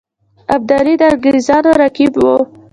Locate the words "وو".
2.17-2.35